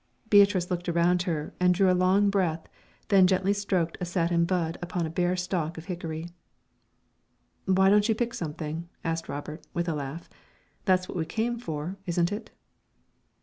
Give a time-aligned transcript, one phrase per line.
[0.31, 2.67] Beatrice looked around her and drew a long breath,
[3.09, 6.27] then gently stroked a satin bud upon a bare stalk of hickory.
[7.65, 10.27] "Why don't you pick something?" asked Robert, with a laugh.
[10.85, 12.49] "That's what we came for, isn't it?"